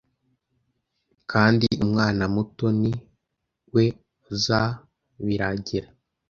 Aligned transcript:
kandi 1.31 1.67
umwana 1.85 2.23
muto 2.33 2.65
ni 2.81 2.91
we 3.73 3.85
uzabiragira 4.31 5.89